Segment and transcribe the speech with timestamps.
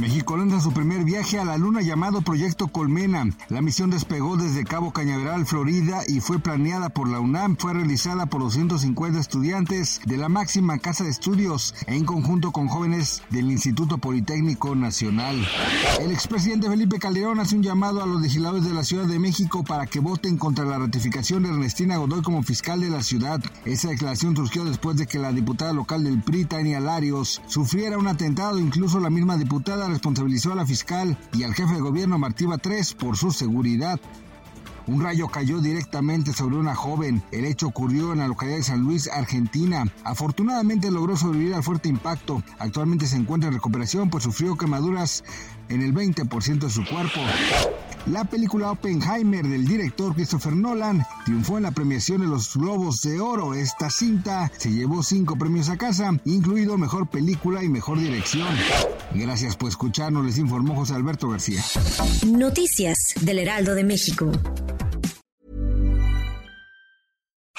[0.00, 3.26] México lanza su primer viaje a la Luna llamado Proyecto Colmena.
[3.50, 7.58] La misión despegó desde Cabo Cañaveral, Florida, y fue planeada por la UNAM.
[7.58, 13.22] Fue realizada por 250 estudiantes de la máxima casa de estudios en conjunto con jóvenes
[13.28, 15.46] del Instituto Politécnico Nacional.
[16.00, 19.64] El expresidente Felipe Calderón hace un llamado a los legisladores de la Ciudad de México
[19.64, 23.38] para que voten contra la ratificación de Ernestina Godoy como fiscal de la ciudad.
[23.66, 28.08] Esa declaración surgió después de que la diputada local del PRI, Tania Larios, sufriera un
[28.08, 28.58] atentado.
[28.58, 32.94] Incluso la misma diputada responsabilizó a la fiscal y al jefe de gobierno Martí Batres
[32.94, 34.00] por su seguridad.
[34.86, 37.22] Un rayo cayó directamente sobre una joven.
[37.30, 39.84] El hecho ocurrió en la localidad de San Luis, Argentina.
[40.04, 42.42] Afortunadamente logró sobrevivir al fuerte impacto.
[42.58, 45.22] Actualmente se encuentra en recuperación pues sufrió quemaduras
[45.68, 47.20] en el 20% de su cuerpo.
[48.06, 53.20] La película Oppenheimer del director Christopher Nolan triunfó en la premiación de los Globos de
[53.20, 53.54] Oro.
[53.54, 58.48] Esta cinta se llevó cinco premios a casa, incluido Mejor Película y Mejor Dirección.
[59.14, 61.62] Gracias por escucharnos, les informó José Alberto García.
[62.26, 64.32] Noticias del Heraldo de México.